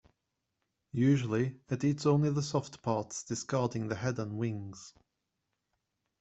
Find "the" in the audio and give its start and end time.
2.31-2.41, 3.87-3.93